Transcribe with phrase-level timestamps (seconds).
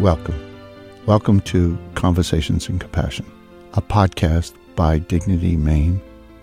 [0.00, 0.38] welcome.
[1.06, 3.26] Welcome to Conversations in Compassion,
[3.72, 6.00] a podcast by Dignity Maine,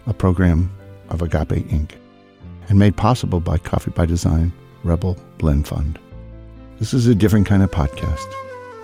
[0.08, 0.70] a program
[1.08, 1.92] of Agape Inc.,
[2.68, 4.52] and made possible by Coffee by Design
[4.84, 5.98] Rebel Blend Fund.
[6.80, 8.30] This is a different kind of podcast.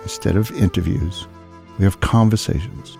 [0.04, 1.26] Instead of interviews,
[1.78, 2.96] we have conversations.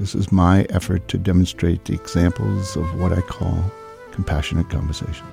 [0.00, 3.62] This is my effort to demonstrate the examples of what I call
[4.10, 5.26] compassionate conversation.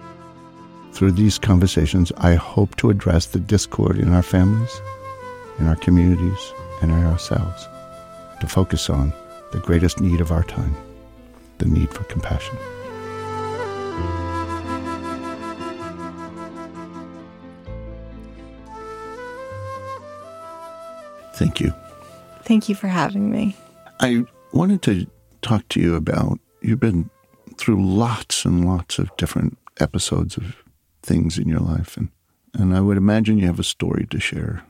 [0.92, 4.82] Through these conversations, I hope to address the discord in our families,
[5.60, 7.68] in our communities, and in ourselves,
[8.40, 9.12] to focus on
[9.52, 10.76] the greatest need of our time
[11.58, 12.56] the need for compassion.
[21.34, 21.74] Thank you.
[22.44, 23.56] Thank you for having me.
[24.00, 25.08] I wanted to
[25.42, 27.10] talk to you about you've been
[27.58, 30.64] through lots and lots of different episodes of
[31.04, 32.10] things in your life and
[32.54, 34.64] and I would imagine you have a story to share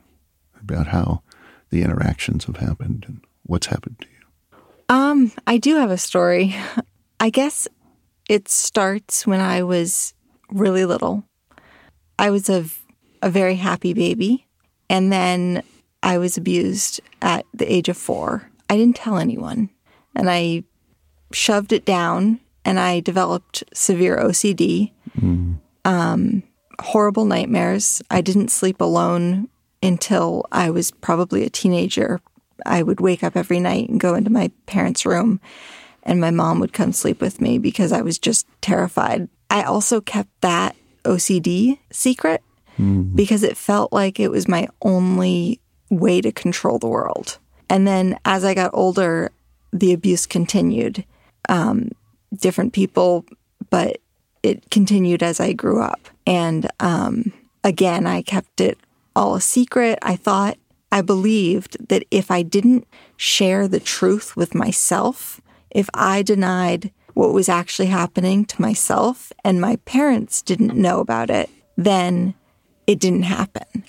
[0.60, 1.22] about how
[1.70, 4.58] the interactions have happened and what's happened to you.
[4.88, 6.56] Um, I do have a story.
[7.20, 7.68] I guess
[8.28, 10.14] it starts when I was
[10.50, 11.24] really little.
[12.18, 12.64] I was a
[13.22, 14.46] a very happy baby
[14.88, 15.62] and then
[16.02, 18.48] I was abused at the age of 4.
[18.70, 19.70] I didn't tell anyone
[20.14, 20.64] and I
[21.32, 24.92] shoved it down and I developed severe OCD.
[25.84, 26.42] Um,
[26.80, 28.02] horrible nightmares.
[28.10, 29.48] I didn't sleep alone
[29.82, 32.20] until I was probably a teenager.
[32.66, 35.40] I would wake up every night and go into my parents' room,
[36.02, 39.28] and my mom would come sleep with me because I was just terrified.
[39.50, 42.42] I also kept that OCD secret
[43.16, 47.38] because it felt like it was my only way to control the world.
[47.68, 49.30] And then as I got older,
[49.72, 51.04] the abuse continued.
[51.48, 51.90] Um,
[52.36, 53.24] different people,
[53.70, 53.98] but
[54.42, 56.08] it continued as I grew up.
[56.26, 57.32] And um,
[57.64, 58.78] again, I kept it
[59.18, 59.98] all a secret.
[60.00, 60.56] I thought,
[60.90, 67.34] I believed that if I didn't share the truth with myself, if I denied what
[67.34, 72.34] was actually happening to myself and my parents didn't know about it, then
[72.86, 73.84] it didn't happen.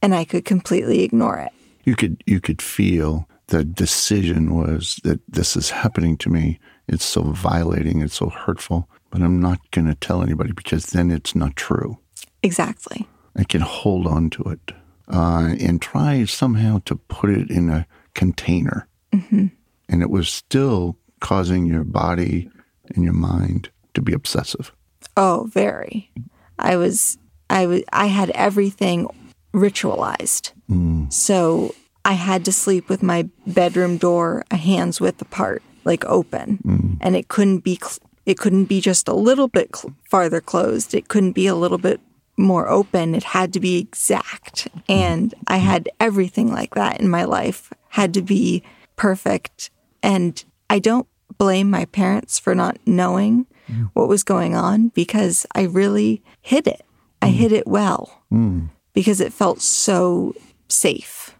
[0.00, 1.52] And I could completely ignore it.
[1.84, 6.60] You could you could feel the decision was that this is happening to me.
[6.86, 11.10] It's so violating, it's so hurtful, but I'm not going to tell anybody because then
[11.10, 11.98] it's not true.
[12.42, 13.06] Exactly.
[13.40, 14.72] I can hold on to it
[15.10, 18.86] uh, and try somehow to put it in a container.
[19.14, 19.46] Mm-hmm.
[19.88, 22.50] And it was still causing your body
[22.94, 24.72] and your mind to be obsessive.
[25.16, 26.10] Oh, very.
[26.58, 27.16] I was
[27.48, 29.08] I was I had everything
[29.54, 30.52] ritualized.
[30.70, 31.10] Mm.
[31.10, 31.74] So
[32.04, 36.98] I had to sleep with my bedroom door a hand's width apart, like open, mm.
[37.00, 40.94] and it couldn't be cl- it couldn't be just a little bit cl- farther closed.
[40.94, 42.00] It couldn't be a little bit
[42.40, 43.14] more open.
[43.14, 47.72] It had to be exact, and I had everything like that in my life.
[47.90, 48.62] Had to be
[48.96, 49.70] perfect,
[50.02, 51.06] and I don't
[51.38, 53.90] blame my parents for not knowing mm.
[53.94, 56.82] what was going on because I really hid it.
[57.22, 57.34] I mm.
[57.34, 58.68] hid it well mm.
[58.92, 60.34] because it felt so
[60.68, 61.34] safe.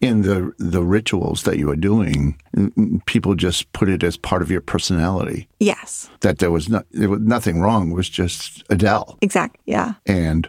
[0.00, 2.36] In the the rituals that you were doing,
[3.06, 5.48] people just put it as part of your personality.
[5.60, 7.90] Yes, That there was not there was nothing wrong.
[7.92, 9.60] It was just Adele, exactly.
[9.64, 9.94] Yeah.
[10.06, 10.48] and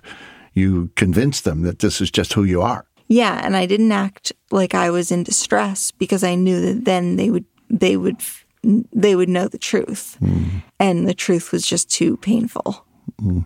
[0.53, 2.85] you convinced them that this is just who you are.
[3.07, 7.16] Yeah, and I didn't act like I was in distress because I knew that then
[7.18, 8.22] they would they would
[8.94, 10.16] they would know the truth.
[10.19, 10.59] Hmm.
[10.80, 12.85] And the truth was just too painful.
[13.19, 13.41] Hmm.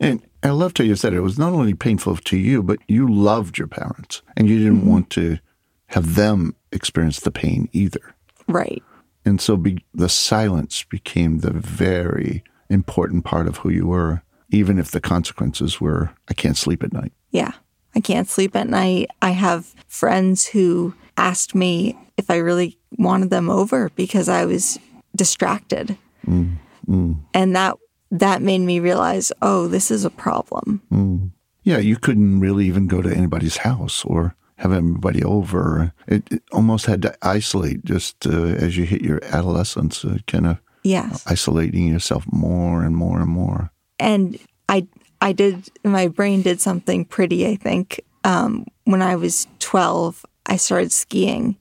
[0.00, 1.18] And I loved how you said it.
[1.18, 4.80] It was not only painful to you, but you loved your parents, and you didn't
[4.80, 4.90] mm-hmm.
[4.90, 5.38] want to
[5.86, 8.14] have them experience the pain either.
[8.48, 8.82] Right.
[9.24, 14.78] And so be, the silence became the very important part of who you were, even
[14.78, 17.12] if the consequences were, I can't sleep at night.
[17.30, 17.52] Yeah.
[17.94, 19.10] I can't sleep at night.
[19.20, 24.78] I have friends who asked me if I really wanted them over because I was
[25.14, 25.96] distracted.
[26.26, 26.56] Mm.
[26.88, 27.20] Mm.
[27.34, 27.76] And that
[28.12, 31.32] that made me realize, oh, this is a problem.
[31.64, 35.92] Yeah, you couldn't really even go to anybody's house or have anybody over.
[36.06, 38.30] It, it almost had to isolate just uh,
[38.64, 41.24] as you hit your adolescence, uh, kind of Yes.
[41.28, 43.70] isolating yourself more and more and more.
[44.00, 44.36] and
[44.68, 44.86] I
[45.20, 47.46] I did my brain did something pretty.
[47.46, 51.54] I think um, when I was twelve, I started skiing,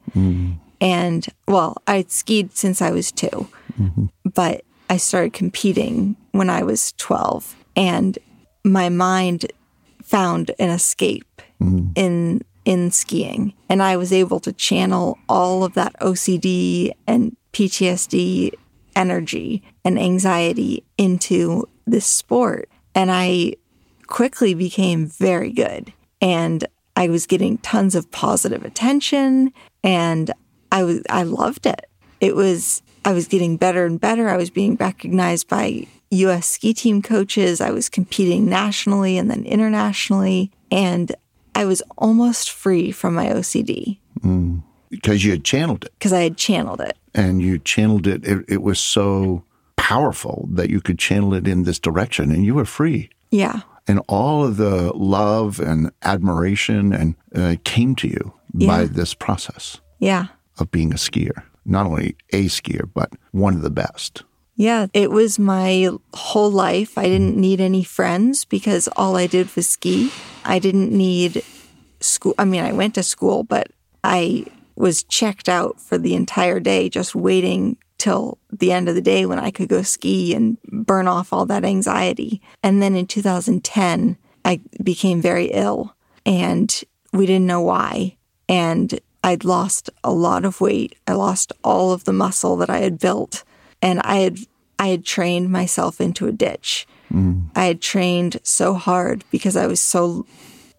[0.81, 3.47] and well, I'd skied since I was 2
[4.33, 4.61] but
[4.91, 8.19] I started competing when I was twelve, and
[8.65, 9.51] my mind
[10.03, 11.91] found an escape mm-hmm.
[11.95, 18.51] in in skiing, and I was able to channel all of that OCD and PTSD
[18.95, 22.69] energy and anxiety into this sport.
[22.93, 23.53] And I
[24.07, 25.93] quickly became very good.
[26.21, 26.65] And
[26.95, 29.53] I was getting tons of positive attention
[29.83, 30.31] and
[30.71, 31.89] I was I loved it.
[32.19, 34.29] It was I was getting better and better.
[34.29, 37.61] I was being recognized by US ski team coaches.
[37.61, 41.13] I was competing nationally and then internationally and
[41.55, 43.97] I was almost free from my OCD.
[44.21, 44.63] Mm.
[44.89, 45.93] Because you had channeled it.
[45.97, 46.97] Because I had channeled it.
[47.13, 48.25] And you channeled it.
[48.25, 48.45] it.
[48.47, 49.43] It was so
[49.77, 53.09] powerful that you could channel it in this direction and you were free.
[53.31, 53.61] Yeah.
[53.87, 58.67] And all of the love and admiration and uh, came to you yeah.
[58.67, 59.79] by this process.
[59.99, 60.27] Yeah.
[60.59, 64.23] Of being a skier, not only a skier, but one of the best.
[64.55, 66.97] Yeah, it was my whole life.
[66.97, 67.41] I didn't mm-hmm.
[67.41, 70.11] need any friends because all I did was ski.
[70.45, 71.43] I didn't need
[71.99, 72.35] school.
[72.37, 73.71] I mean, I went to school, but
[74.03, 79.01] I was checked out for the entire day, just waiting till the end of the
[79.01, 82.41] day when I could go ski and burn off all that anxiety.
[82.63, 88.17] And then in 2010, I became very ill and we didn't know why.
[88.49, 90.95] And I'd lost a lot of weight.
[91.07, 93.43] I lost all of the muscle that I had built
[93.81, 94.39] and I had
[94.79, 96.87] I had trained myself into a ditch.
[97.13, 97.49] Mm.
[97.55, 100.25] I had trained so hard because I was so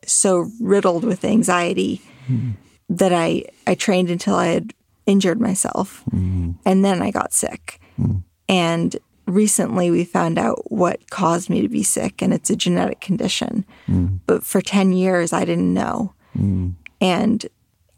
[0.05, 2.55] so riddled with anxiety mm.
[2.89, 4.75] that I I trained until I had
[5.07, 6.03] injured myself.
[6.11, 6.57] Mm.
[6.65, 7.81] And then I got sick.
[8.01, 8.23] Mm.
[8.49, 8.97] And
[9.27, 13.65] recently we found out what caused me to be sick and it's a genetic condition.
[13.89, 14.21] Mm.
[14.27, 16.15] But for 10 years I didn't know.
[16.37, 16.75] Mm.
[17.01, 17.47] And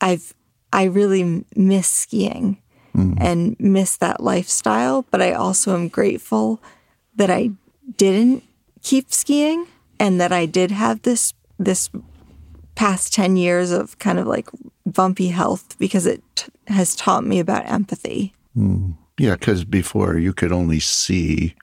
[0.04, 0.34] I've
[0.70, 2.58] I really miss skiing
[2.94, 3.16] mm.
[3.20, 6.60] and miss that lifestyle, but I also am grateful
[7.16, 7.50] that I
[7.96, 8.42] didn't
[8.82, 9.66] keep skiing
[9.98, 11.88] and that I did have this this
[12.74, 14.48] past 10 years of kind of like
[14.84, 18.34] bumpy health because it t- has taught me about empathy.
[18.56, 18.96] Mm.
[19.16, 21.54] Yeah, because before you could only see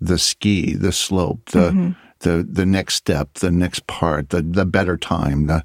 [0.00, 1.90] the ski, the slope, the mm-hmm.
[2.20, 5.64] the the next step, the next part, the the better time, the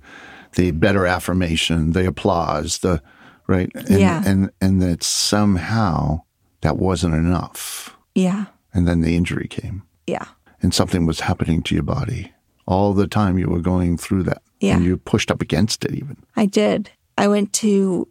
[0.55, 3.01] the better affirmation, the applause, the
[3.47, 6.21] right, and, yeah, and and that somehow
[6.61, 7.95] that wasn't enough.
[8.15, 9.83] Yeah, and then the injury came.
[10.07, 10.25] Yeah,
[10.61, 12.31] and something was happening to your body
[12.65, 13.37] all the time.
[13.37, 14.41] You were going through that.
[14.59, 16.17] Yeah, and you pushed up against it even.
[16.35, 16.91] I did.
[17.17, 18.07] I went to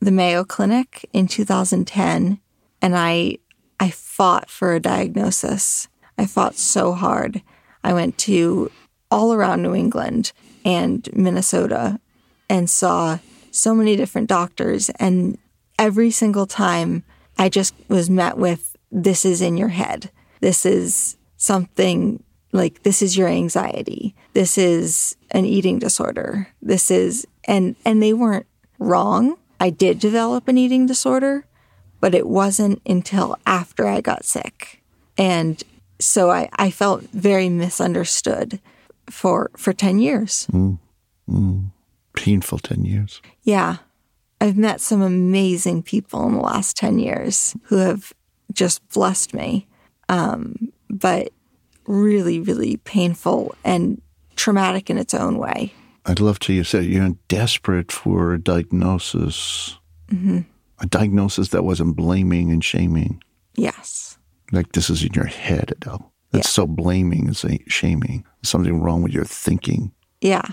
[0.00, 2.38] the Mayo Clinic in 2010
[2.82, 3.38] and I
[3.80, 5.88] I fought for a diagnosis.
[6.18, 7.42] I fought so hard.
[7.82, 8.70] I went to
[9.10, 10.32] all around New England
[10.64, 12.00] and Minnesota
[12.48, 13.18] and saw
[13.50, 15.38] so many different doctors and
[15.78, 17.04] every single time
[17.38, 20.10] I just was met with this is in your head.
[20.40, 22.22] This is something
[22.52, 24.14] like this is your anxiety.
[24.32, 26.48] This is an eating disorder.
[26.62, 28.46] This is and and they weren't
[28.78, 29.36] wrong.
[29.60, 31.46] I did develop an eating disorder,
[32.00, 34.82] but it wasn't until after I got sick.
[35.16, 35.62] And
[36.00, 38.60] so I, I felt very misunderstood
[39.10, 40.46] for for 10 years.
[40.52, 40.78] Mm,
[41.28, 41.70] mm.
[42.14, 43.20] Painful 10 years.
[43.42, 43.78] Yeah.
[44.40, 48.12] I've met some amazing people in the last 10 years who have
[48.52, 49.66] just blessed me.
[50.08, 51.32] Um, but
[51.86, 54.00] really, really painful and
[54.36, 55.72] traumatic in its own way.
[56.06, 56.52] I'd love to.
[56.52, 59.78] You said you're desperate for a diagnosis,
[60.08, 60.40] mm-hmm.
[60.78, 63.22] a diagnosis that wasn't blaming and shaming.
[63.54, 64.18] Yes.
[64.52, 66.12] Like this is in your head, Adele.
[66.34, 66.62] That's yeah.
[66.62, 68.24] so blaming and shaming.
[68.40, 69.92] There's something wrong with your thinking.
[70.20, 70.46] Yeah.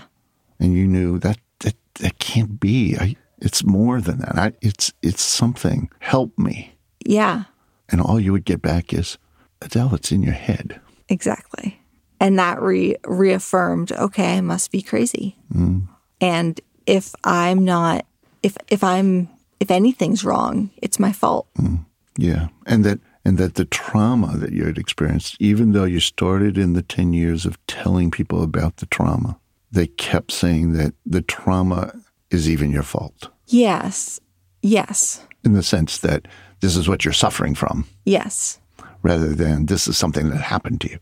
[0.58, 2.96] And you knew that that, that can't be.
[2.98, 4.38] I, it's more than that.
[4.38, 5.90] I, it's it's something.
[6.00, 6.74] Help me.
[7.04, 7.44] Yeah.
[7.88, 9.18] And all you would get back is,
[9.60, 10.80] Adele, it's in your head.
[11.08, 11.82] Exactly
[12.22, 15.86] and that re- reaffirmed okay i must be crazy mm.
[16.20, 18.06] and if i'm not
[18.42, 19.28] if if i'm
[19.60, 21.84] if anything's wrong it's my fault mm.
[22.16, 26.58] yeah and that and that the trauma that you had experienced even though you started
[26.58, 29.38] in the 10 years of telling people about the trauma
[29.72, 31.92] they kept saying that the trauma
[32.30, 33.28] is even your fault.
[33.46, 34.20] Yes.
[34.62, 35.26] Yes.
[35.44, 36.28] In the sense that
[36.60, 37.86] this is what you're suffering from.
[38.04, 38.60] Yes.
[39.02, 40.98] Rather than this is something that happened to you.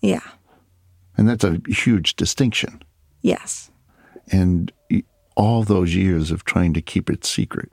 [0.00, 0.20] Yeah.
[1.16, 2.82] And that's a huge distinction.
[3.22, 3.70] Yes.
[4.30, 4.70] And
[5.34, 7.70] all those years of trying to keep it secret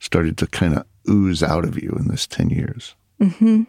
[0.00, 2.94] started to kind of ooze out of you in this 10 years.
[3.20, 3.62] Mm-hmm.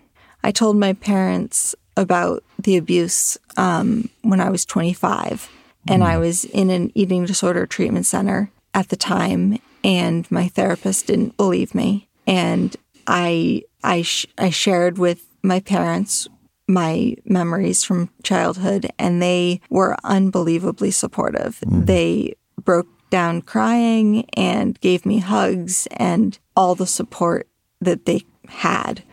[0.43, 5.49] I told my parents about the abuse um, when I was 25,
[5.87, 6.05] and mm.
[6.05, 11.37] I was in an eating disorder treatment center at the time, and my therapist didn't
[11.37, 12.07] believe me.
[12.27, 12.75] And
[13.07, 16.27] I, I, sh- I shared with my parents
[16.67, 21.59] my memories from childhood, and they were unbelievably supportive.
[21.65, 21.85] Mm.
[21.85, 27.47] They broke down crying and gave me hugs and all the support
[27.79, 29.03] that they had.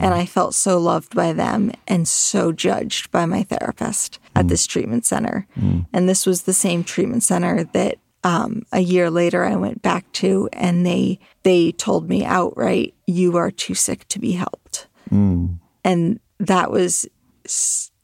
[0.00, 4.48] And I felt so loved by them and so judged by my therapist at mm.
[4.48, 5.46] this treatment center.
[5.58, 5.86] Mm.
[5.92, 10.10] And this was the same treatment center that um, a year later I went back
[10.14, 15.58] to, and they they told me outright, "You are too sick to be helped," Mm.
[15.84, 17.06] and that was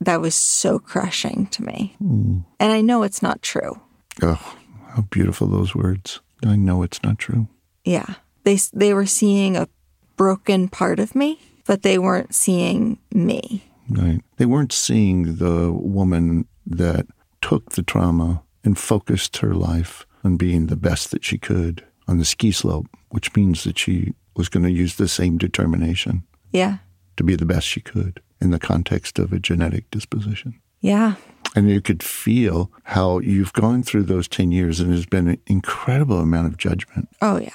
[0.01, 1.97] that was so crushing to me.
[2.01, 3.81] And I know it's not true.
[4.23, 4.57] Oh,
[4.95, 6.21] how beautiful those words.
[6.47, 7.49] I know it's not true.
[7.85, 9.69] Yeah, they they were seeing a
[10.17, 13.65] broken part of me, but they weren't seeing me.
[13.89, 14.21] Right.
[14.37, 17.07] They weren't seeing the woman that
[17.43, 22.19] took the trauma and focused her life on being the best that she could on
[22.19, 26.79] the ski slope, which means that she was going to use the same determination Yeah,
[27.17, 30.61] to be the best she could in the context of a genetic disposition.
[30.81, 31.15] yeah,
[31.55, 35.39] And you could feel how you've gone through those 10 years and there's been an
[35.47, 37.51] incredible amount of judgment, oh yeah,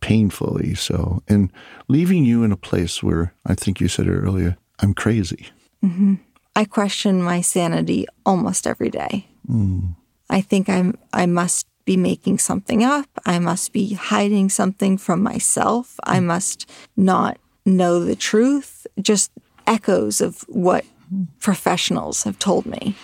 [0.00, 1.52] painfully so, and
[1.88, 5.48] leaving you in a place where I think you said it earlier, I'm crazy.
[5.84, 6.14] Mm-hmm.
[6.56, 9.26] I question my sanity almost every day.
[9.48, 9.96] Mm.
[10.28, 13.08] I think I'm I must be making something up.
[13.24, 15.98] I must be hiding something from myself.
[16.04, 16.24] I mm.
[16.24, 18.86] must not know the truth.
[19.00, 19.30] Just
[19.66, 20.84] echoes of what
[21.40, 22.94] professionals have told me.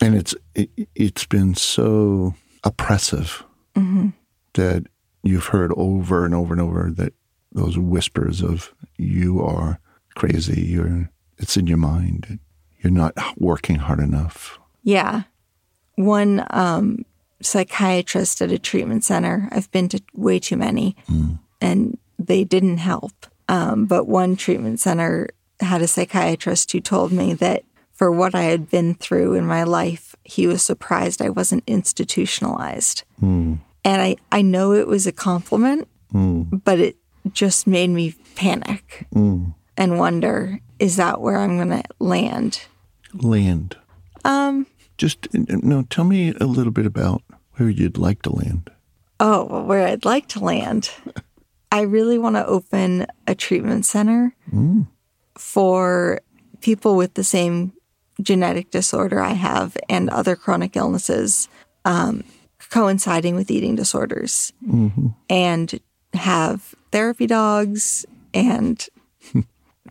[0.00, 4.08] and it's it, it's been so oppressive mm-hmm.
[4.54, 4.86] that
[5.22, 7.12] you've heard over and over and over that
[7.52, 9.80] those whispers of you are
[10.14, 12.38] crazy you're it's in your mind
[12.80, 15.22] you're not working hard enough Yeah.
[15.96, 17.04] One um,
[17.42, 20.96] psychiatrist at a treatment center, I've been to way too many,
[21.60, 23.26] and they didn't help.
[23.48, 25.28] Um, but one treatment center
[25.60, 29.64] had a psychiatrist who told me that for what I had been through in my
[29.64, 33.04] life, he was surprised I wasn't institutionalized.
[33.84, 36.96] And I, I know it was a compliment, but it
[37.32, 42.62] just made me panic and wonder is that where I'm going to land?
[43.14, 43.76] land.
[44.24, 47.22] Um, just no tell me a little bit about
[47.54, 48.70] where you'd like to land.
[49.18, 50.90] Oh, where I'd like to land.
[51.72, 54.34] I really want to open a treatment center
[55.38, 56.20] for
[56.60, 57.72] people with the same
[58.20, 61.48] genetic disorder I have and other chronic illnesses.
[61.84, 62.24] Um,
[62.70, 65.08] coinciding with eating disorders mm-hmm.
[65.28, 65.80] and
[66.14, 68.86] have therapy dogs and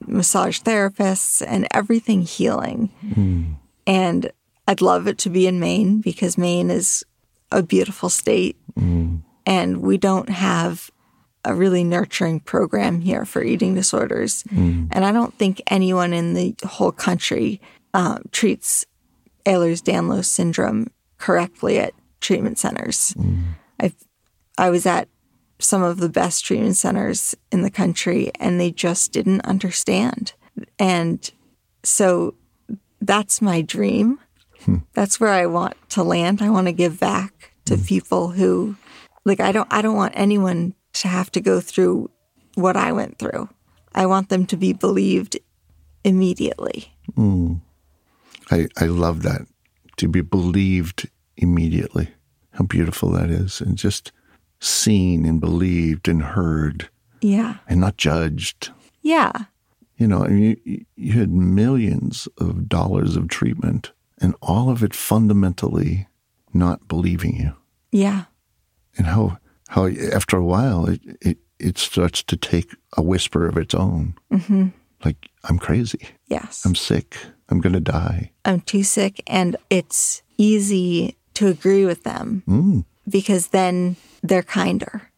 [0.07, 2.89] massage therapists and everything healing.
[3.05, 3.55] Mm.
[3.85, 4.31] And
[4.67, 7.03] I'd love it to be in Maine because Maine is
[7.51, 8.57] a beautiful state.
[8.77, 9.21] Mm.
[9.45, 10.91] And we don't have
[11.45, 14.43] a really nurturing program here for eating disorders.
[14.43, 14.89] Mm.
[14.91, 17.61] And I don't think anyone in the whole country
[17.93, 18.85] uh, treats
[19.45, 23.13] Ehlers-Danlos syndrome correctly at treatment centers.
[23.17, 23.55] Mm.
[23.79, 23.93] I
[24.57, 25.07] I was at
[25.59, 30.33] some of the best treatment centers in the country, and they just didn't understand.
[30.77, 31.29] And
[31.83, 32.35] so
[33.01, 34.19] that's my dream.
[34.63, 34.77] Hmm.
[34.93, 36.41] That's where I want to land.
[36.41, 37.83] I want to give back to hmm.
[37.83, 38.75] people who
[39.25, 42.09] like I don't I don't want anyone to have to go through
[42.55, 43.49] what I went through.
[43.93, 45.37] I want them to be believed
[46.03, 46.93] immediately.
[47.15, 47.55] Hmm.
[48.51, 49.41] I, I love that
[49.97, 51.09] to be believed
[51.39, 52.09] immediately.
[52.51, 53.61] How beautiful that is.
[53.61, 54.11] And just
[54.59, 56.89] seen and believed and heard
[57.21, 57.57] Yeah.
[57.67, 58.69] and not judged.
[59.01, 59.31] Yeah.
[59.97, 63.91] You know, and you, you had millions of dollars of treatment
[64.21, 66.07] and all of it fundamentally
[66.53, 67.53] not believing you.
[67.91, 68.25] Yeah.
[68.97, 69.37] And how,
[69.69, 74.15] how after a while, it, it, it starts to take a whisper of its own.
[74.31, 74.67] Mm-hmm.
[75.05, 76.07] Like, I'm crazy.
[76.27, 76.65] Yes.
[76.65, 77.17] I'm sick.
[77.49, 78.31] I'm going to die.
[78.45, 82.43] I'm too sick and it's easy to agree with them
[83.07, 85.09] because then they're kinder.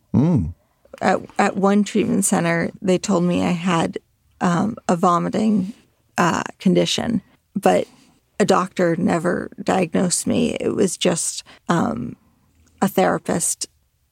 [1.02, 3.98] At, at one treatment center, they told me I had
[4.40, 5.74] um, a vomiting
[6.20, 7.24] uh, condition,
[7.56, 7.88] but
[8.40, 10.56] a doctor never diagnosed me.
[10.60, 12.16] It was just um,
[12.84, 13.68] a therapist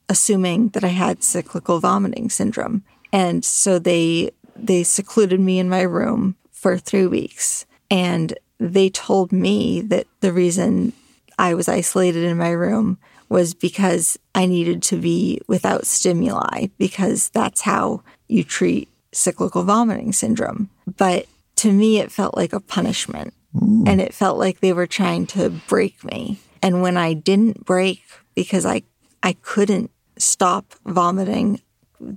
[0.08, 2.84] assuming that I had cyclical vomiting syndrome.
[3.14, 9.32] And so they they secluded me in my room for 3 weeks and they told
[9.32, 10.92] me that the reason
[11.40, 17.30] I was isolated in my room was because I needed to be without stimuli because
[17.30, 20.70] that's how you treat cyclical vomiting syndrome.
[20.98, 21.28] But
[21.58, 23.88] to me it felt like a punishment mm.
[23.88, 26.40] and it felt like they were trying to break me.
[26.62, 28.04] And when I didn't break
[28.36, 28.84] because I
[29.24, 31.62] I couldn't stop vomiting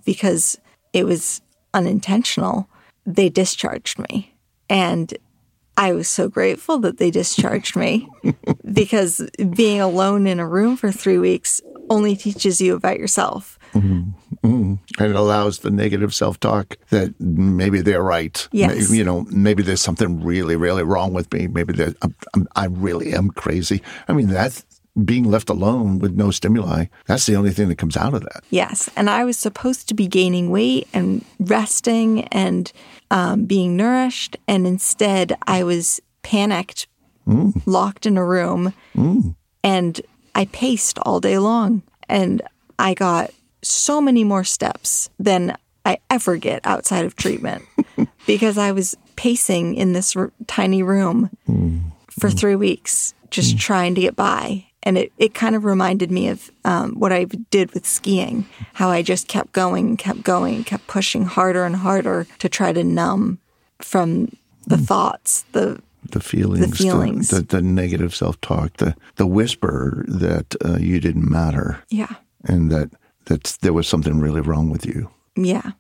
[0.05, 0.59] because
[0.93, 1.41] it was
[1.73, 2.69] unintentional,
[3.07, 4.35] they discharged me.
[4.69, 5.15] And
[5.77, 8.09] I was so grateful that they discharged me
[8.73, 9.21] because
[9.55, 11.61] being alone in a room for three weeks
[11.91, 13.59] only teaches you about yourself.
[13.75, 14.11] Mm-hmm.
[14.47, 14.75] Mm-hmm.
[15.03, 18.49] And it allows the negative self talk that maybe they're right.
[18.53, 18.91] Yes.
[18.91, 21.47] May- You know, maybe there's something really, really wrong with me.
[21.47, 23.83] Maybe I'm, I'm, I really am crazy.
[24.09, 24.63] I mean, that
[25.07, 28.45] being left alone with no stimuli, that's the only thing that comes out of that.
[28.51, 28.91] Yes.
[28.95, 32.71] And I was supposed to be gaining weight and resting and
[33.13, 34.37] um, being nourished.
[34.49, 36.89] And instead, I was panicked,
[37.29, 37.53] mm.
[37.67, 39.37] locked in a room, mm.
[39.63, 40.01] and
[40.35, 41.83] I paced all day long.
[42.09, 42.43] And
[42.79, 43.31] I got
[43.63, 47.65] so many more steps than I ever get outside of treatment
[48.27, 51.83] because I was pacing in this r- tiny room mm.
[52.19, 56.29] for three weeks, just trying to get by and it, it kind of reminded me
[56.29, 60.65] of um, what I did with skiing, how I just kept going and kept going
[60.65, 63.39] kept pushing harder and harder to try to numb
[63.79, 64.37] from
[64.67, 64.87] the mm.
[64.87, 67.29] thoughts, the the feelings, the, feelings.
[67.29, 72.15] the, the, the negative self talk, the the whisper that uh, you didn't matter, yeah,
[72.45, 72.91] and that
[73.27, 75.73] that there was something really wrong with you, yeah,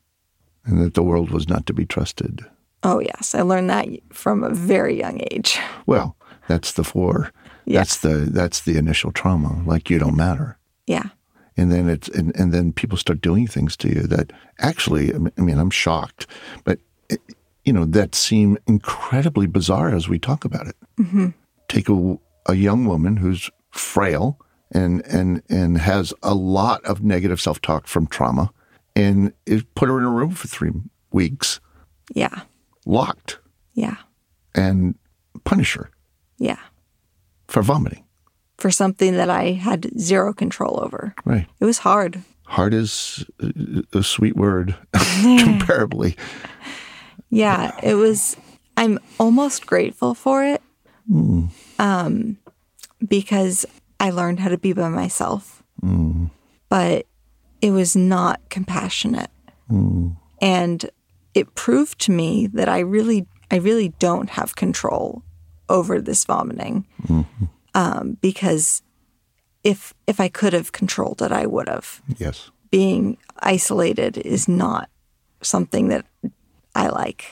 [0.64, 2.44] and that the world was not to be trusted.
[2.84, 5.58] Oh yes, I learned that from a very young age.
[5.86, 6.16] Well,
[6.48, 7.32] that's the four
[7.64, 7.80] yeah.
[7.80, 9.62] That's the that's the initial trauma.
[9.64, 10.58] Like you don't matter.
[10.86, 11.10] Yeah.
[11.56, 15.40] And then it's and, and then people start doing things to you that actually I
[15.40, 16.26] mean I'm shocked,
[16.64, 16.78] but
[17.08, 17.20] it,
[17.64, 20.76] you know that seem incredibly bizarre as we talk about it.
[20.98, 21.28] Mm-hmm.
[21.68, 24.38] Take a, a young woman who's frail
[24.72, 28.50] and and and has a lot of negative self talk from trauma,
[28.96, 29.32] and
[29.74, 30.72] put her in a room for three
[31.12, 31.60] weeks.
[32.14, 32.40] Yeah.
[32.84, 33.38] Locked.
[33.74, 33.96] Yeah.
[34.54, 34.96] And
[35.44, 35.90] punish her.
[36.38, 36.58] Yeah
[37.52, 38.04] for vomiting.
[38.56, 41.14] For something that I had zero control over.
[41.24, 41.46] Right.
[41.60, 42.22] It was hard.
[42.44, 43.24] Hard is
[43.92, 46.16] a sweet word comparably.
[47.30, 48.36] Yeah, it was.
[48.76, 50.62] I'm almost grateful for it
[51.10, 51.48] mm.
[51.78, 52.38] um,
[53.06, 53.66] because
[54.00, 55.62] I learned how to be by myself.
[55.82, 56.30] Mm.
[56.68, 57.06] But
[57.60, 59.30] it was not compassionate.
[59.70, 60.16] Mm.
[60.40, 60.90] And
[61.34, 65.22] it proved to me that I really, I really don't have control
[65.72, 67.44] over this vomiting mm-hmm.
[67.74, 68.82] um, because
[69.64, 72.02] if if I could have controlled it, I would have.
[72.18, 72.50] Yes.
[72.70, 74.88] Being isolated is not
[75.40, 76.04] something that
[76.74, 77.24] I like.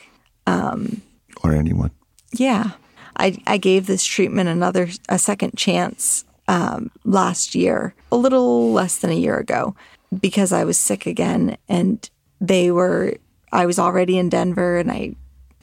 [0.47, 1.03] Um,
[1.43, 1.91] or anyone.
[2.33, 2.73] Yeah,
[3.17, 8.99] I I gave this treatment another a second chance um, last year, a little less
[8.99, 9.75] than a year ago,
[10.21, 12.09] because I was sick again, and
[12.41, 13.17] they were.
[13.53, 15.17] I was already in Denver, and I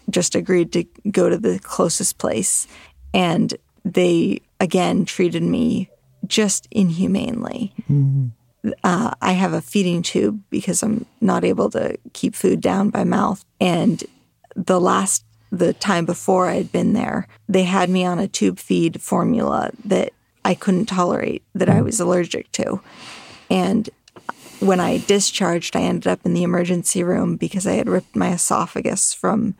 [0.10, 2.67] just agreed to go to the closest place.
[3.13, 5.89] And they, again, treated me
[6.26, 7.74] just inhumanely.
[7.89, 8.28] Mm-hmm.
[8.84, 13.04] Uh, I have a feeding tube because I'm not able to keep food down by
[13.04, 13.46] mouth.
[13.62, 14.04] And
[14.56, 18.60] the last, the time before I had been there, they had me on a tube
[18.60, 20.12] feed formula that
[20.43, 21.86] I couldn't tolerate, that I mm-hmm.
[21.86, 22.82] was allergic to.
[23.50, 23.89] And
[24.60, 28.34] when I discharged, I ended up in the emergency room because I had ripped my
[28.34, 29.56] esophagus from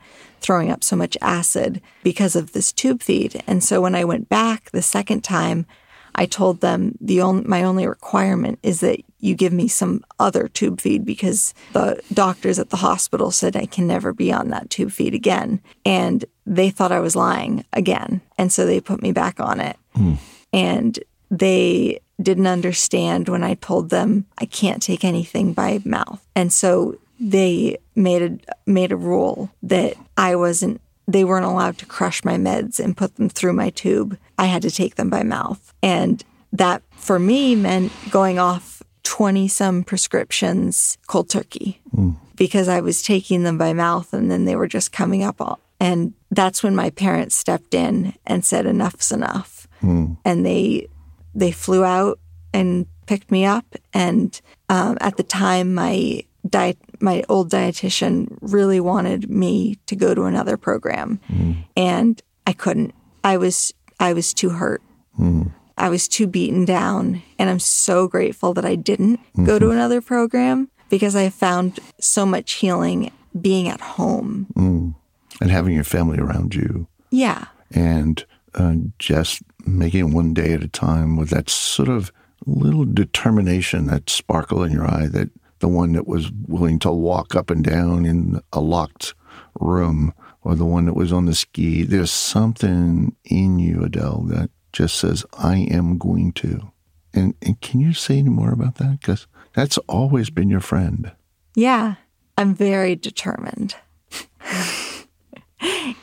[0.48, 3.42] throwing up so much acid because of this tube feed.
[3.46, 5.66] And so when I went back the second time,
[6.14, 10.48] I told them the only, my only requirement is that you give me some other
[10.48, 14.70] tube feed because the doctors at the hospital said I can never be on that
[14.70, 15.60] tube feed again.
[15.84, 18.22] And they thought I was lying again.
[18.38, 19.76] And so they put me back on it.
[19.98, 20.16] Mm.
[20.54, 20.98] And
[21.30, 26.26] they didn't understand when I told them I can't take anything by mouth.
[26.34, 31.86] And so they made a made a rule that I wasn't they weren't allowed to
[31.86, 34.18] crush my meds and put them through my tube.
[34.36, 35.72] I had to take them by mouth.
[35.82, 42.14] And that for me meant going off 20 some prescriptions cold turkey mm.
[42.36, 45.60] because I was taking them by mouth and then they were just coming up all.
[45.80, 49.66] And that's when my parents stepped in and said enough's enough.
[49.82, 50.18] Mm.
[50.24, 50.88] And they
[51.34, 52.18] they flew out
[52.52, 53.64] and picked me up.
[53.94, 60.14] And um, at the time, my diet, my old dietitian really wanted me to go
[60.14, 61.56] to another program, mm.
[61.76, 62.94] and I couldn't.
[63.24, 64.82] I was I was too hurt.
[65.18, 65.52] Mm.
[65.76, 69.44] I was too beaten down, and I'm so grateful that I didn't mm-hmm.
[69.44, 74.94] go to another program because I found so much healing being at home mm.
[75.40, 76.88] and having your family around you.
[77.10, 82.12] Yeah, and uh, just making it one day at a time with that sort of
[82.46, 87.34] little determination, that sparkle in your eye, that the one that was willing to walk
[87.34, 89.14] up and down in a locked
[89.60, 91.82] room or the one that was on the ski.
[91.82, 96.72] There's something in you, Adele, that just says, I am going to.
[97.12, 99.00] And, and can you say any more about that?
[99.00, 101.12] Because that's always been your friend.
[101.54, 101.96] Yeah,
[102.36, 103.74] I'm very determined.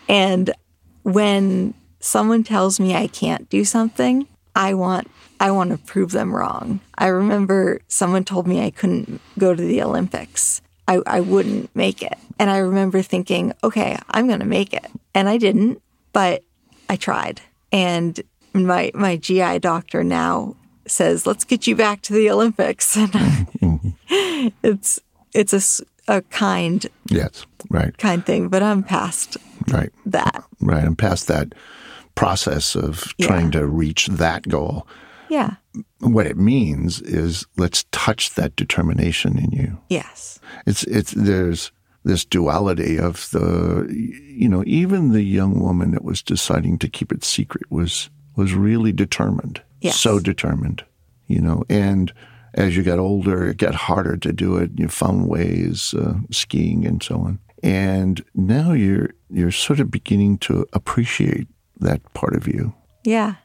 [0.09, 0.51] and
[1.03, 6.33] when someone tells me I can't do something, I want I want to prove them
[6.35, 6.79] wrong.
[6.97, 10.61] I remember someone told me I couldn't go to the Olympics.
[10.87, 12.17] I, I wouldn't make it.
[12.39, 14.85] And I remember thinking, okay, I'm going to make it.
[15.13, 15.81] And I didn't,
[16.13, 16.43] but
[16.89, 17.41] I tried.
[17.71, 18.21] And
[18.53, 20.55] my my GI doctor now
[20.87, 22.95] says, "Let's get you back to the Olympics."
[23.61, 23.93] And
[24.63, 24.99] it's
[25.33, 25.83] it's a,
[26.17, 27.45] a kind Yes.
[27.69, 27.97] Right.
[27.97, 29.91] kind thing, but I'm past Right.
[30.05, 30.43] that.
[30.61, 30.83] Right.
[30.83, 31.53] And past that
[32.13, 33.27] process of Yeah.
[33.27, 34.87] trying to reach that goal,
[35.29, 35.55] Yeah.
[35.99, 39.77] what it means is let's touch that determination in you.
[39.89, 40.39] Yes.
[40.65, 41.71] It's it's there's
[42.03, 47.11] this duality of the you know even the young woman that was deciding to keep
[47.11, 49.95] it secret was was really determined, Yes.
[49.99, 50.83] so determined,
[51.27, 51.63] you know.
[51.69, 52.13] And
[52.53, 54.71] as you got older, it got harder to do it.
[54.75, 57.39] You found ways, uh, skiing and so on.
[57.63, 61.47] And now you're you're sort of beginning to appreciate
[61.79, 62.73] that part of you.
[63.03, 63.35] Yeah.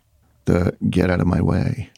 [0.47, 1.91] The get out of my way.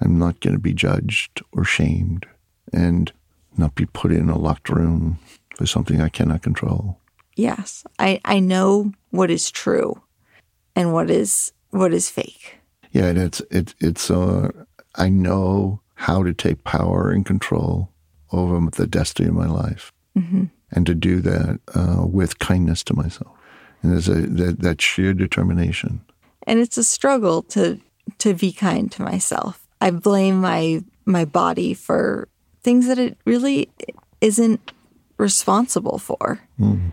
[0.00, 2.26] I'm not going to be judged or shamed,
[2.72, 3.10] and
[3.56, 5.18] not be put in a locked room
[5.56, 6.98] for something I cannot control.
[7.34, 7.84] Yes.
[7.98, 10.02] I, I know what is true
[10.74, 12.58] and what is what is fake.
[12.92, 14.50] Yeah, and it's it's it's uh
[14.94, 17.90] I know how to take power and control
[18.32, 19.92] over the destiny of my life,
[20.70, 23.36] and to do that uh, with kindness to myself,
[23.82, 26.00] and there's a that, that sheer determination.
[26.46, 27.80] And it's a struggle to
[28.18, 29.66] to be kind to myself.
[29.80, 32.28] I blame my my body for
[32.62, 33.70] things that it really
[34.20, 34.72] isn't
[35.18, 36.40] responsible for.
[36.58, 36.88] Mm-hmm.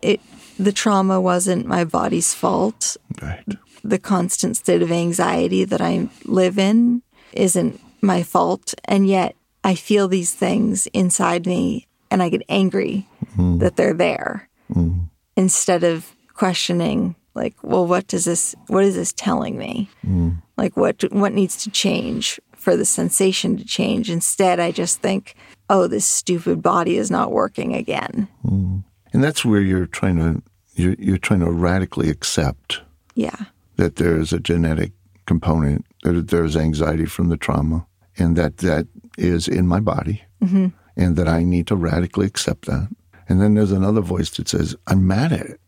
[0.00, 0.20] It
[0.58, 2.96] the trauma wasn't my body's fault.
[3.22, 3.44] Right.
[3.84, 8.74] the constant state of anxiety that I live in isn't my fault.
[8.84, 13.58] And yet I feel these things inside me and I get angry mm-hmm.
[13.58, 15.04] that they're there mm-hmm.
[15.36, 19.88] instead of questioning like, well, what does this, what is this telling me?
[20.04, 20.42] Mm.
[20.56, 24.10] Like what, what needs to change for the sensation to change?
[24.10, 25.36] Instead, I just think,
[25.68, 28.28] oh, this stupid body is not working again.
[28.44, 28.82] Mm.
[29.12, 30.42] And that's where you're trying to
[30.74, 32.82] you're, you're trying to radically accept
[33.14, 33.46] Yeah.
[33.76, 34.92] that there's a genetic
[35.26, 37.86] component, that there's anxiety from the trauma,
[38.18, 40.68] and that that is in my body, mm-hmm.
[40.96, 42.88] and that I need to radically accept that.
[43.28, 45.60] And then there's another voice that says, I'm mad at it.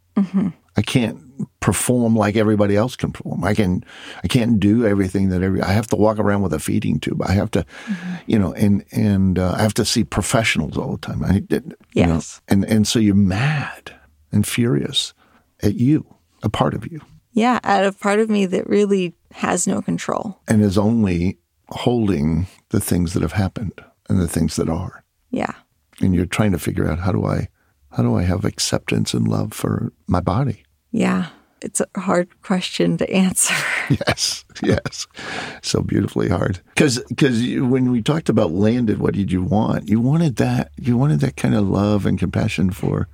[0.76, 1.18] I can't
[1.60, 3.42] perform like everybody else can perform.
[3.44, 3.84] I can,
[4.22, 5.60] I can't do everything that every.
[5.62, 7.20] I have to walk around with a feeding tube.
[7.22, 7.64] I have to,
[8.26, 11.24] you know, and and uh, I have to see professionals all the time.
[11.24, 12.40] I, you know, Yes.
[12.48, 13.92] and and so you're mad
[14.32, 15.14] and furious
[15.62, 16.06] at you,
[16.42, 17.00] a part of you,
[17.32, 17.58] Yeah.
[17.64, 20.38] at a part of me that really has no control.
[20.48, 21.38] and is only
[21.70, 23.72] holding the things that have happened
[24.08, 25.04] and the things that are.
[25.30, 25.52] Yeah.
[26.00, 27.48] And you're trying to figure out how do I,
[27.98, 30.62] how do I have acceptance and love for my body?
[30.92, 31.30] Yeah.
[31.60, 33.54] It's a hard question to answer.
[34.06, 35.06] Yes, yes,
[35.62, 36.60] so beautifully hard.
[36.74, 39.88] Because because when we talked about landed, what did you want?
[39.88, 40.70] You wanted that.
[40.76, 43.08] You wanted that kind of love and compassion for,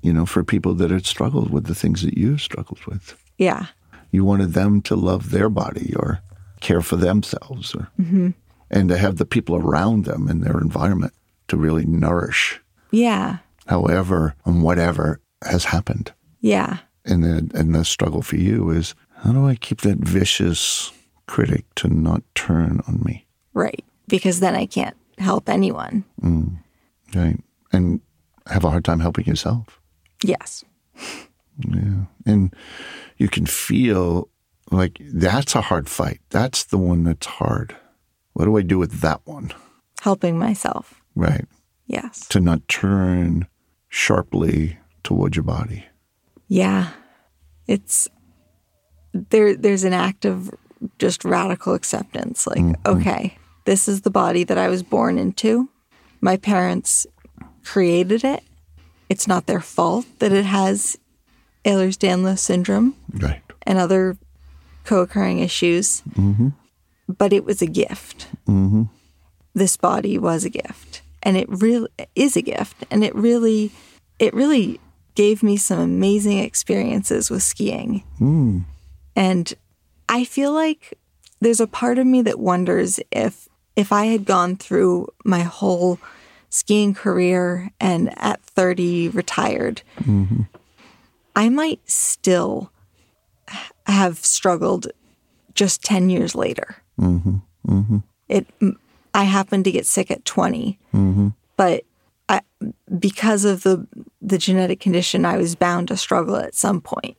[0.00, 3.16] you know, for people that had struggled with the things that you struggled with.
[3.36, 3.66] yeah.
[4.12, 6.20] You wanted them to love their body or
[6.60, 8.30] care for themselves, or mm-hmm.
[8.70, 11.12] and to have the people around them in their environment
[11.48, 12.60] to really nourish,
[12.92, 13.38] Yeah.
[13.66, 16.12] However and whatever has happened.
[16.40, 16.78] Yeah.
[17.04, 20.92] And the and the struggle for you is how do I keep that vicious
[21.26, 23.26] critic to not turn on me?
[23.54, 23.84] Right.
[24.08, 26.04] Because then I can't help anyone.
[26.20, 26.58] Mm.
[27.14, 27.38] Right.
[27.72, 28.00] And
[28.46, 29.80] have a hard time helping yourself.
[30.22, 30.64] Yes.
[31.68, 32.04] Yeah.
[32.26, 32.54] And
[33.18, 34.28] you can feel
[34.70, 36.20] like that's a hard fight.
[36.30, 37.76] That's the one that's hard.
[38.32, 39.52] What do I do with that one?
[40.00, 41.02] Helping myself.
[41.14, 41.46] Right.
[41.86, 42.26] Yes.
[42.28, 43.46] To not turn
[43.92, 45.84] sharply towards your body.
[46.48, 46.88] Yeah.
[47.68, 48.08] It's
[49.12, 50.50] there there's an act of
[50.98, 52.46] just radical acceptance.
[52.46, 52.88] Like, mm-hmm.
[52.98, 55.68] okay, this is the body that I was born into.
[56.22, 57.06] My parents
[57.64, 58.42] created it.
[59.10, 60.96] It's not their fault that it has
[61.64, 62.96] Ehlers-Danlos syndrome.
[63.12, 63.42] Right.
[63.64, 64.16] and other
[64.84, 66.02] co-occurring issues.
[66.14, 66.48] Mm-hmm.
[67.08, 68.28] But it was a gift.
[68.48, 68.84] Mm-hmm.
[69.54, 73.70] This body was a gift, and it really is a gift, and it really,
[74.18, 74.80] it really
[75.14, 78.02] gave me some amazing experiences with skiing.
[78.18, 78.60] Hmm.
[79.14, 79.52] And
[80.08, 80.98] I feel like
[81.40, 85.98] there's a part of me that wonders if if I had gone through my whole
[86.50, 90.42] skiing career and at 30 retired, mm-hmm.
[91.34, 92.70] I might still
[93.86, 94.88] have struggled
[95.54, 96.76] just 10 years later.
[97.00, 97.36] Mm-hmm.
[97.66, 97.98] Mm-hmm.
[98.28, 98.46] It
[99.14, 100.78] I happened to get sick at 20.
[101.56, 101.84] But
[102.28, 102.40] I,
[102.98, 103.86] because of the
[104.20, 107.16] the genetic condition I was bound to struggle at some point.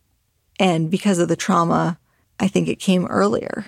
[0.59, 1.99] And because of the trauma,
[2.39, 3.65] I think it came earlier.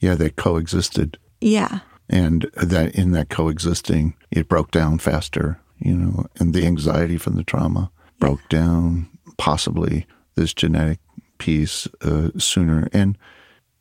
[0.00, 1.18] Yeah, they coexisted.
[1.40, 1.80] Yeah.
[2.08, 7.36] And that in that coexisting, it broke down faster, you know, and the anxiety from
[7.36, 10.98] the trauma broke down, possibly this genetic
[11.38, 12.88] piece uh, sooner.
[12.92, 13.16] And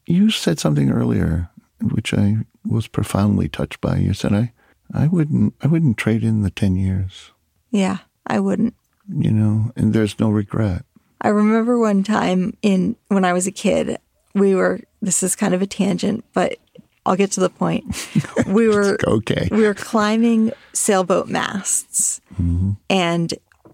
[0.07, 1.49] you said something earlier,
[1.81, 3.97] which I was profoundly touched by.
[3.97, 4.53] You said, I,
[4.93, 7.31] I wouldn't, I wouldn't trade in the 10 years,
[7.71, 8.75] Yeah, I wouldn't.
[9.09, 10.85] you know, and there's no regret.
[11.21, 13.97] I remember one time in when I was a kid,
[14.33, 16.57] we were this is kind of a tangent, but
[17.05, 17.83] I'll get to the point.
[18.47, 19.47] We were Okay.
[19.51, 22.71] we were climbing sailboat masts mm-hmm.
[22.89, 23.33] and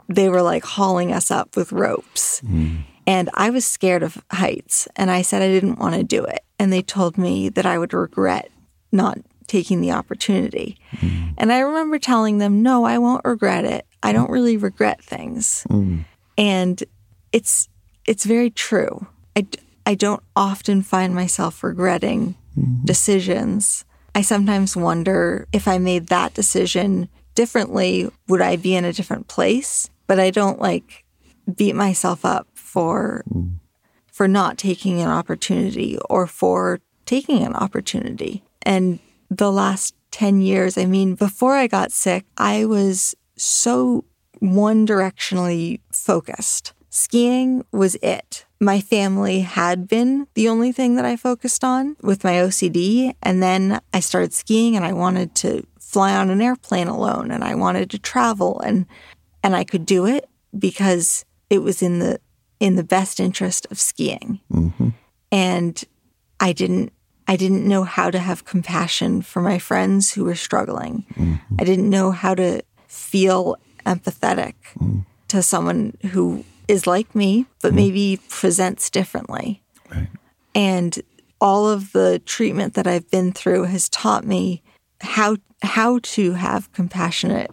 [0.09, 2.41] they were like hauling us up with ropes.
[2.41, 2.83] Mm.
[3.07, 6.43] And I was scared of heights and I said I didn't want to do it.
[6.59, 8.51] And they told me that I would regret
[8.91, 9.17] not
[9.47, 10.77] taking the opportunity.
[10.97, 11.33] Mm.
[11.37, 13.87] And I remember telling them, no, I won't regret it.
[14.03, 15.65] I don't really regret things.
[15.69, 16.03] Mm.
[16.37, 16.83] And
[17.31, 17.69] it's
[18.05, 19.07] it's very true.
[19.35, 19.47] I,
[19.85, 22.85] I don't often find myself regretting mm-hmm.
[22.85, 23.85] decisions.
[24.15, 29.27] I sometimes wonder if I made that decision differently, would I be in a different
[29.27, 29.89] place?
[30.07, 31.05] But I don't like
[31.55, 33.23] beat myself up for
[34.11, 38.43] for not taking an opportunity or for taking an opportunity.
[38.63, 38.99] And
[39.29, 44.05] the last 10 years, I mean, before I got sick, I was so
[44.39, 46.73] one directionally focused.
[46.89, 48.45] Skiing was it.
[48.59, 53.13] My family had been the only thing that I focused on with my OCD.
[53.21, 57.43] And then I started skiing and I wanted to fly on an airplane alone and
[57.43, 58.87] I wanted to travel and
[59.43, 60.27] and I could do it
[60.57, 62.19] because it was in the
[62.59, 64.39] in the best interest of skiing.
[64.51, 64.89] Mm-hmm.
[65.31, 65.83] And
[66.39, 66.93] I didn't
[67.29, 71.05] I didn't know how to have compassion for my friends who were struggling.
[71.15, 71.55] Mm-hmm.
[71.59, 75.05] I didn't know how to feel empathetic mm.
[75.27, 77.75] to someone who is like me but mm-hmm.
[77.77, 79.61] maybe presents differently.
[79.89, 80.07] Right.
[80.55, 80.99] And
[81.39, 84.63] all of the treatment that I've been through has taught me
[85.01, 87.51] how how to have compassionate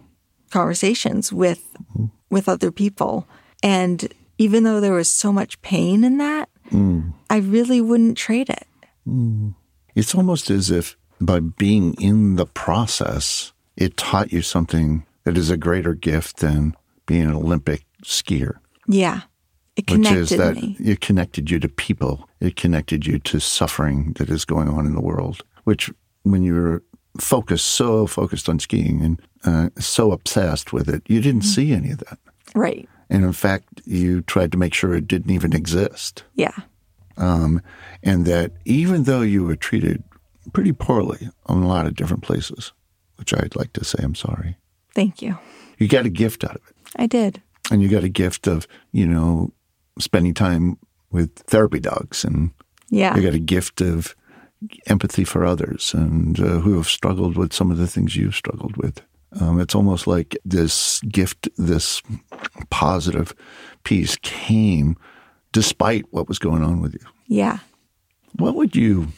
[0.49, 1.75] conversations with
[2.29, 3.27] with other people.
[3.61, 7.13] And even though there was so much pain in that, mm.
[7.29, 8.67] I really wouldn't trade it.
[9.07, 9.55] Mm.
[9.95, 15.49] It's almost as if by being in the process, it taught you something that is
[15.49, 19.21] a greater gift than being an Olympic skier, Yeah.
[19.75, 20.77] It which connected is that me.
[20.79, 22.29] it connected you to people.
[22.39, 25.91] It connected you to suffering that is going on in the world, which
[26.23, 26.81] when you're
[27.19, 31.55] focused, so focused on skiing and uh, so obsessed with it, you didn't mm.
[31.55, 32.17] see any of that.
[32.55, 32.87] Right.
[33.09, 36.23] And in fact, you tried to make sure it didn't even exist.
[36.35, 36.55] Yeah.
[37.17, 37.61] um,
[38.03, 40.03] and that even though you were treated
[40.53, 42.73] pretty poorly in a lot of different places,
[43.17, 44.57] which I'd like to say I'm sorry,
[44.93, 45.37] Thank you.
[45.79, 47.41] you got a gift out of it, I did.
[47.71, 49.53] and you got a gift of you know
[49.99, 50.77] spending time
[51.11, 52.51] with therapy dogs, and
[52.89, 53.15] Yeah.
[53.15, 54.15] you got a gift of
[54.87, 58.75] empathy for others and uh, who have struggled with some of the things you've struggled
[58.77, 59.01] with.
[59.39, 62.01] Um, it's almost like this gift, this
[62.69, 63.33] positive
[63.83, 64.95] piece came
[65.51, 67.07] despite what was going on with you.
[67.27, 67.59] Yeah.
[68.37, 69.09] What would you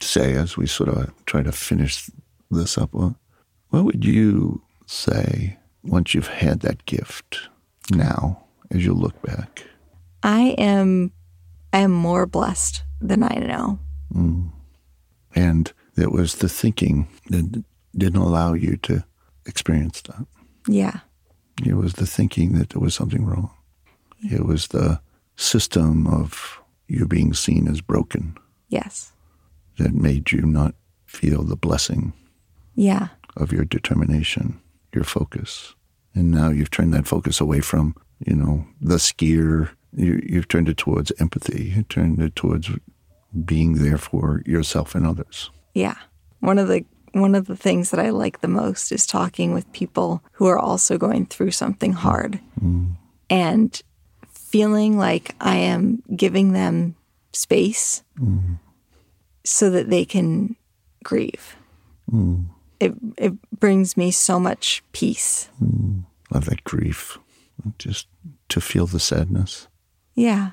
[0.00, 2.10] say as we sort of try to finish
[2.50, 2.92] this up?
[2.92, 3.14] What,
[3.70, 7.48] what would you say once you've had that gift
[7.90, 9.64] now as you look back?
[10.22, 11.12] I am
[11.72, 13.78] I am more blessed than I know.
[15.34, 17.64] And it was the thinking that
[17.96, 19.04] didn't allow you to
[19.48, 20.26] experience that.
[20.68, 21.00] Yeah.
[21.66, 23.50] It was the thinking that there was something wrong.
[24.30, 25.00] It was the
[25.36, 28.36] system of you being seen as broken
[28.68, 29.12] Yes.
[29.78, 30.74] that made you not
[31.06, 32.12] feel the blessing
[32.74, 33.08] Yeah.
[33.36, 34.60] of your determination,
[34.94, 35.74] your focus.
[36.14, 37.94] And now you've turned that focus away from,
[38.26, 39.70] you know, the skier.
[39.92, 41.72] You, you've turned it towards empathy.
[41.76, 42.70] You turned it towards
[43.44, 45.50] being there for yourself and others.
[45.74, 45.96] Yeah.
[46.40, 46.84] One of the
[47.20, 50.58] one of the things that I like the most is talking with people who are
[50.58, 52.92] also going through something hard mm.
[53.30, 53.82] and
[54.32, 56.94] feeling like I am giving them
[57.32, 58.58] space mm.
[59.44, 60.56] so that they can
[61.04, 61.56] grieve.
[62.10, 62.46] Mm.
[62.80, 65.48] It it brings me so much peace.
[66.30, 67.18] Love that grief,
[67.78, 68.06] just
[68.48, 69.68] to feel the sadness,
[70.14, 70.50] Yeah.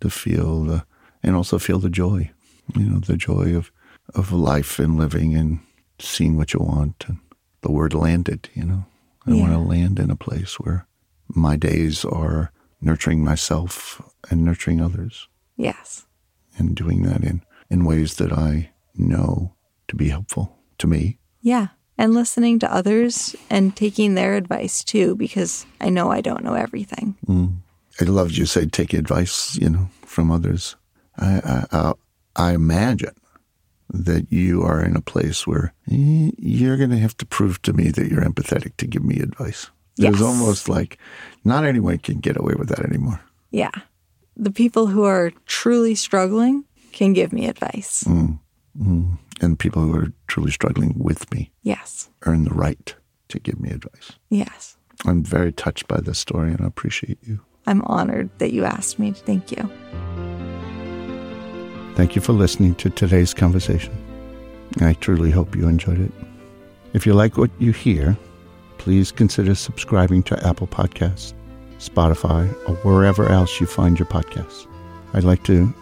[0.00, 0.84] to feel the,
[1.22, 2.30] and also feel the joy,
[2.76, 3.70] you know, the joy of,
[4.14, 5.60] of life and living and
[6.02, 7.04] seeing what you want.
[7.08, 7.18] And
[7.62, 8.84] the word landed, you know.
[9.26, 10.84] I want to land in a place where
[11.28, 16.06] my days are nurturing myself and nurturing others Yes.
[16.58, 19.54] and doing that in, in ways that I know
[19.86, 21.18] to be helpful to me.
[21.40, 21.68] Yeah.
[21.96, 26.54] And listening to others and taking their advice too, because I know I don't know
[26.54, 27.14] everything.
[27.28, 27.58] Mm.
[28.00, 30.74] I loved you say take advice, you know, from others.
[31.16, 31.92] I I, I,
[32.34, 33.14] I imagine
[33.92, 37.90] that you are in a place where you're going to have to prove to me
[37.90, 39.70] that you're empathetic to give me advice.
[39.98, 40.22] It's Yes.
[40.22, 40.98] almost like
[41.44, 43.20] not anyone can get away with that anymore.
[43.50, 43.70] Yeah.
[44.36, 48.04] The people who are truly struggling, can give me advice.
[48.04, 48.38] Mm,
[48.78, 49.18] mm.
[49.40, 52.10] And people who are truly struggling with me Yes.
[52.26, 52.94] earn the right
[53.28, 54.12] to give me advice.
[54.30, 54.76] Yes.
[55.04, 57.40] I'm very touched by this story and I appreciate you.
[57.66, 59.12] I'm honored that you asked me.
[59.12, 59.70] Thank you.
[61.94, 63.94] Thank you for listening to today's conversation.
[64.80, 66.12] I truly hope you enjoyed it.
[66.94, 68.16] If you like what you hear,
[68.78, 71.34] please consider subscribing to Apple Podcasts,
[71.78, 74.66] Spotify, or wherever else you find your podcasts.
[75.12, 75.72] I'd like to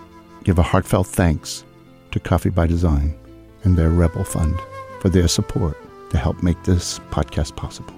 [0.44, 1.64] give a heartfelt thanks
[2.10, 3.16] to Coffee by Design
[3.62, 4.58] and their Rebel Fund
[5.00, 5.76] for their support
[6.10, 7.94] to help make this podcast possible.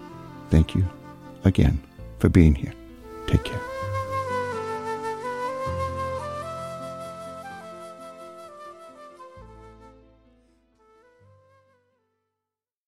[0.51, 0.87] Thank you
[1.45, 1.83] again
[2.19, 2.75] for being here.
[3.27, 3.72] Take care.